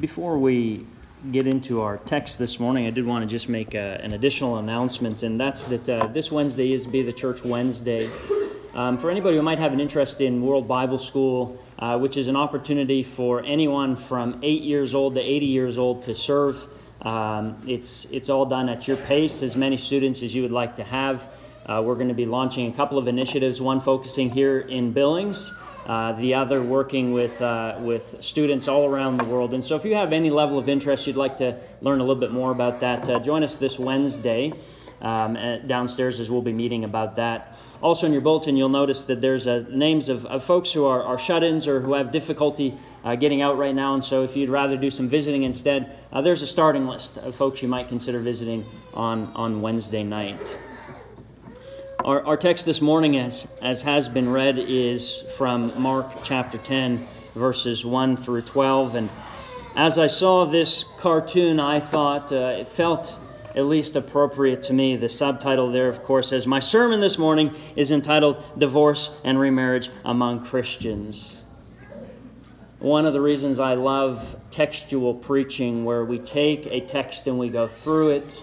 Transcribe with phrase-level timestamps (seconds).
[0.00, 0.86] before we
[1.30, 4.56] get into our text this morning, I did want to just make a, an additional
[4.56, 8.08] announcement, and that's that uh, this Wednesday is Be the Church Wednesday.
[8.72, 12.28] Um, for anybody who might have an interest in World Bible School, uh, which is
[12.28, 16.66] an opportunity for anyone from 8 years old to 80 years old to serve,
[17.02, 20.76] um, it's, it's all done at your pace, as many students as you would like
[20.76, 21.28] to have.
[21.66, 25.52] Uh, we're going to be launching a couple of initiatives, one focusing here in Billings
[25.90, 29.52] uh, the other working with, uh, with students all around the world.
[29.52, 32.20] And so, if you have any level of interest, you'd like to learn a little
[32.20, 34.52] bit more about that, uh, join us this Wednesday
[35.00, 37.56] um, downstairs as we'll be meeting about that.
[37.82, 41.02] Also, in your bulletin, you'll notice that there's uh, names of, of, folks who are,
[41.02, 43.92] are shut ins or who have difficulty uh, getting out right now.
[43.92, 47.62] And so, if you'd rather do some visiting instead, there's a starting list of folks
[47.62, 50.56] you might consider visiting on, on Wednesday night.
[52.04, 57.06] Our, our text this morning, as, as has been read, is from Mark chapter 10,
[57.34, 58.94] verses 1 through 12.
[58.94, 59.10] And
[59.76, 63.18] as I saw this cartoon, I thought uh, it felt
[63.54, 64.96] at least appropriate to me.
[64.96, 69.90] The subtitle there, of course, says My sermon this morning is entitled Divorce and Remarriage
[70.02, 71.42] Among Christians.
[72.78, 77.50] One of the reasons I love textual preaching, where we take a text and we
[77.50, 78.42] go through it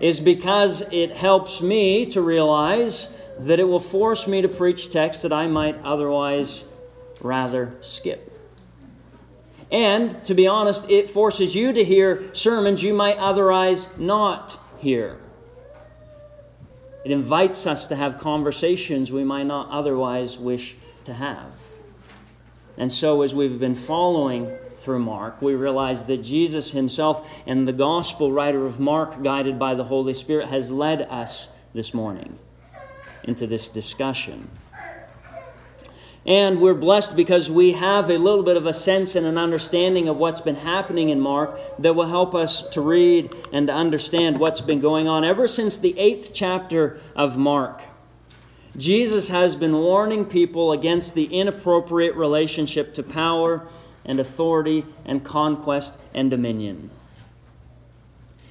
[0.00, 3.08] is because it helps me to realize
[3.38, 6.64] that it will force me to preach texts that I might otherwise
[7.20, 8.32] rather skip.
[9.70, 15.18] And to be honest, it forces you to hear sermons you might otherwise not hear.
[17.04, 21.52] It invites us to have conversations we might not otherwise wish to have.
[22.76, 24.56] And so, as we've been following
[24.86, 29.74] through Mark, we realize that Jesus himself and the gospel writer of Mark, guided by
[29.74, 32.38] the Holy Spirit, has led us this morning
[33.24, 34.48] into this discussion.
[36.24, 40.08] And we're blessed because we have a little bit of a sense and an understanding
[40.08, 44.38] of what's been happening in Mark that will help us to read and to understand
[44.38, 47.82] what's been going on ever since the eighth chapter of Mark.
[48.76, 53.66] Jesus has been warning people against the inappropriate relationship to power
[54.06, 56.90] and authority and conquest and dominion.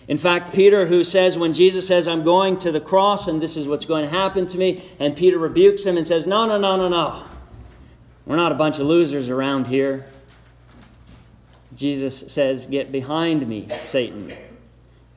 [0.08, 3.58] In fact, Peter, who says, when Jesus says, I'm going to the cross and this
[3.58, 6.60] is what's going to happen to me, and Peter rebukes him and says, No, no,
[6.60, 7.24] no, no, no.
[8.26, 10.06] We're not a bunch of losers around here.
[11.74, 14.34] Jesus says, Get behind me, Satan,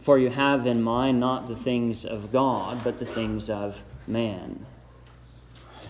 [0.01, 4.65] for you have in mind not the things of God, but the things of man.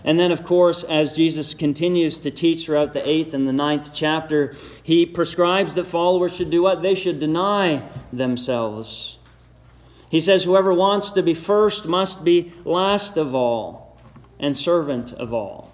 [0.04, 3.91] And then, of course, as Jesus continues to teach throughout the eighth and the ninth
[3.92, 6.82] chapter, he prescribes that followers should do what?
[6.82, 7.82] They should deny
[8.12, 9.19] themselves.
[10.09, 13.98] He says, Whoever wants to be first must be last of all
[14.38, 15.72] and servant of all.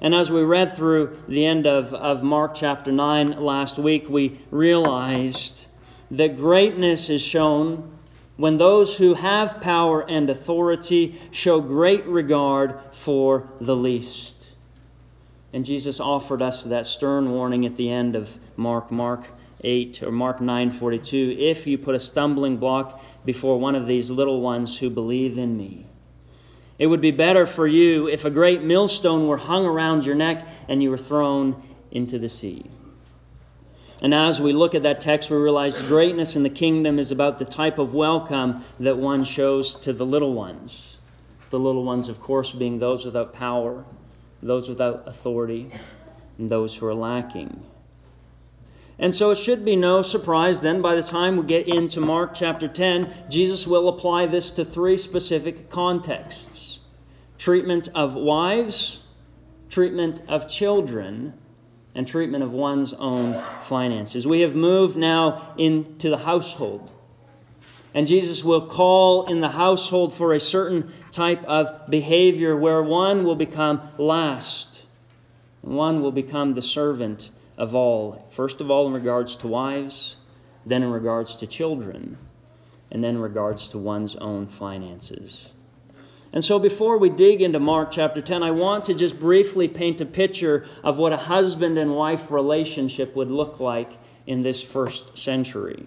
[0.00, 4.40] And as we read through the end of, of Mark chapter 9 last week, we
[4.50, 5.66] realized
[6.10, 7.97] that greatness is shown
[8.38, 14.52] when those who have power and authority show great regard for the least.
[15.52, 19.24] And Jesus offered us that stern warning at the end of Mark, Mark
[19.64, 24.40] 8 or Mark 9:42, if you put a stumbling block before one of these little
[24.40, 25.86] ones who believe in me.
[26.78, 30.46] It would be better for you if a great millstone were hung around your neck
[30.68, 31.60] and you were thrown
[31.90, 32.66] into the sea.
[34.00, 37.38] And as we look at that text, we realize greatness in the kingdom is about
[37.38, 40.98] the type of welcome that one shows to the little ones.
[41.50, 43.84] The little ones, of course, being those without power,
[44.40, 45.70] those without authority,
[46.38, 47.64] and those who are lacking.
[49.00, 52.34] And so it should be no surprise then, by the time we get into Mark
[52.34, 56.80] chapter 10, Jesus will apply this to three specific contexts
[57.36, 59.00] treatment of wives,
[59.68, 61.32] treatment of children,
[61.94, 64.26] and treatment of one's own finances.
[64.26, 66.92] We have moved now into the household.
[67.94, 73.24] And Jesus will call in the household for a certain type of behavior where one
[73.24, 74.86] will become last,
[75.62, 78.28] and one will become the servant of all.
[78.30, 80.18] First of all, in regards to wives,
[80.64, 82.18] then in regards to children,
[82.90, 85.50] and then in regards to one's own finances.
[86.32, 90.00] And so, before we dig into Mark chapter 10, I want to just briefly paint
[90.00, 93.90] a picture of what a husband and wife relationship would look like
[94.26, 95.86] in this first century.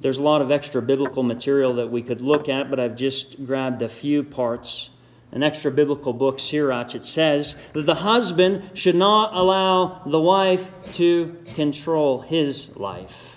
[0.00, 3.46] There's a lot of extra biblical material that we could look at, but I've just
[3.46, 4.90] grabbed a few parts.
[5.30, 10.70] An extra biblical book, Sirach, it says that the husband should not allow the wife
[10.94, 13.31] to control his life.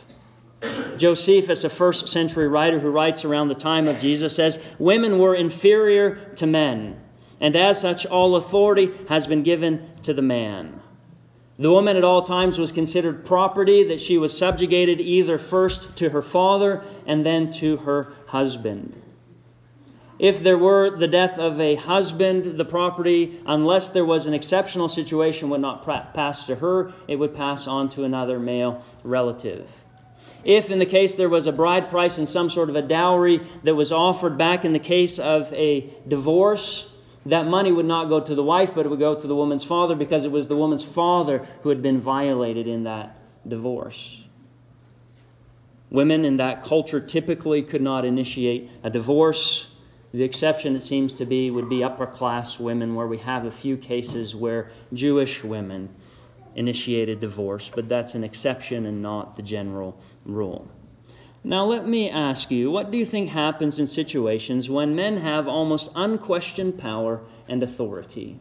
[0.98, 5.36] Josephus, a first century writer who writes around the time of Jesus, says women were
[5.36, 7.00] inferior to men,
[7.40, 10.82] and as such, all authority has been given to the man.
[11.58, 16.10] The woman at all times was considered property, that she was subjugated either first to
[16.10, 19.02] her father and then to her husband.
[20.18, 24.88] If there were the death of a husband, the property, unless there was an exceptional
[24.88, 29.70] situation, would not pass to her, it would pass on to another male relative.
[30.46, 33.42] If, in the case, there was a bride price and some sort of a dowry
[33.64, 36.90] that was offered back in the case of a divorce,
[37.26, 39.66] that money would not go to the wife, but it would go to the woman's
[39.66, 44.22] father because it was the woman's father who had been violated in that divorce.
[45.90, 49.68] Women in that culture typically could not initiate a divorce
[50.16, 53.52] the exception, it seems to be, would be upper class women, where we have a
[53.52, 55.90] few cases where Jewish women
[56.56, 60.70] initiated divorce, but that's an exception and not the general rule.
[61.44, 65.48] Now, let me ask you what do you think happens in situations when men have
[65.48, 68.40] almost unquestioned power and authority?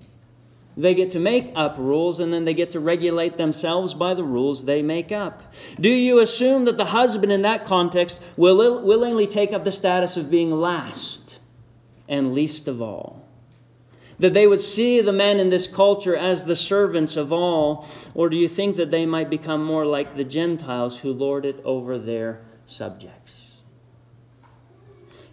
[0.76, 4.24] They get to make up rules and then they get to regulate themselves by the
[4.24, 5.52] rules they make up.
[5.78, 10.16] Do you assume that the husband in that context will willingly take up the status
[10.16, 11.24] of being last?
[12.08, 13.23] and least of all.
[14.18, 18.28] That they would see the men in this culture as the servants of all, or
[18.28, 21.98] do you think that they might become more like the Gentiles who lord it over
[21.98, 23.54] their subjects?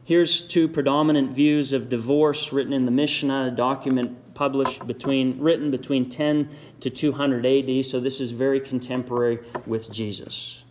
[0.03, 5.71] Here's two predominant views of divorce written in the Mishnah, a document published between written
[5.71, 6.49] between 10
[6.79, 10.63] to 200 AD, so this is very contemporary with Jesus.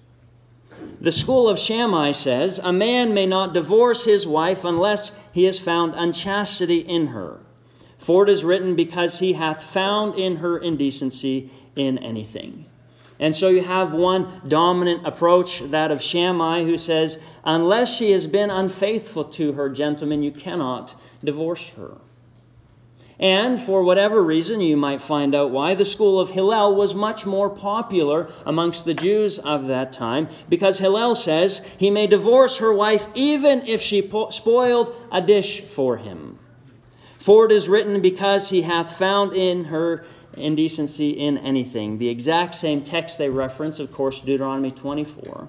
[1.00, 5.58] The school of Shammai says, A man may not divorce his wife unless he has
[5.58, 7.40] found unchastity in her.
[8.00, 12.64] For it is written, Because he hath found in her indecency in anything.
[13.18, 18.26] And so you have one dominant approach, that of Shammai, who says, Unless she has
[18.26, 21.98] been unfaithful to her gentleman, you cannot divorce her.
[23.18, 27.26] And for whatever reason, you might find out why, the school of Hillel was much
[27.26, 32.72] more popular amongst the Jews of that time because Hillel says he may divorce her
[32.72, 36.38] wife even if she po- spoiled a dish for him.
[37.20, 41.98] For it is written, because he hath found in her indecency in anything.
[41.98, 45.46] The exact same text they reference, of course, Deuteronomy 24.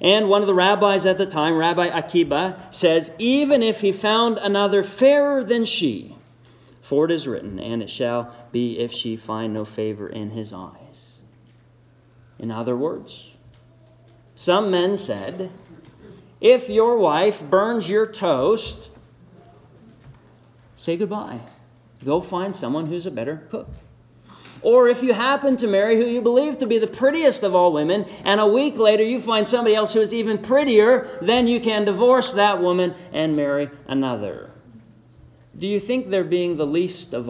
[0.00, 4.38] And one of the rabbis at the time, Rabbi Akiba, says, even if he found
[4.38, 6.16] another fairer than she,
[6.80, 10.52] for it is written, And it shall be if she find no favor in his
[10.52, 11.18] eyes.
[12.36, 13.30] In other words,
[14.34, 15.52] some men said,
[16.40, 18.89] If your wife burns your toast,
[20.80, 21.40] say goodbye.
[22.06, 23.68] Go find someone who's a better cook.
[24.62, 27.70] Or if you happen to marry who you believe to be the prettiest of all
[27.70, 31.60] women, and a week later you find somebody else who is even prettier, then you
[31.60, 34.50] can divorce that woman and marry another.
[35.54, 37.28] Do you think they're being the least of